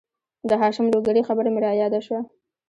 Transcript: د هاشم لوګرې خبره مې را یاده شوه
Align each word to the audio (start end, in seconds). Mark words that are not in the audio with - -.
د 0.49 0.51
هاشم 0.61 0.85
لوګرې 0.93 1.21
خبره 1.27 1.49
مې 1.53 1.59
را 1.65 1.71
یاده 1.81 1.99
شوه 2.05 2.19